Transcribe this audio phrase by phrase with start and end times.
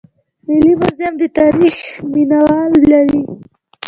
[0.47, 1.77] ملي موزیم د تاریخ
[2.11, 3.21] مینه وال لري